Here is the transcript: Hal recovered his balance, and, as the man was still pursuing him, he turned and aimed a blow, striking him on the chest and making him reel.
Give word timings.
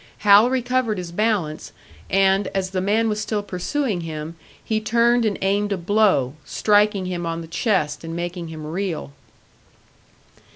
Hal 0.25 0.49
recovered 0.49 0.97
his 0.97 1.11
balance, 1.11 1.73
and, 2.09 2.47
as 2.55 2.71
the 2.71 2.81
man 2.81 3.07
was 3.07 3.19
still 3.21 3.43
pursuing 3.43 4.01
him, 4.01 4.35
he 4.63 4.81
turned 4.81 5.25
and 5.25 5.37
aimed 5.43 5.71
a 5.71 5.77
blow, 5.77 6.33
striking 6.43 7.05
him 7.05 7.27
on 7.27 7.41
the 7.41 7.47
chest 7.47 8.03
and 8.03 8.15
making 8.15 8.47
him 8.47 8.65
reel. 8.65 9.11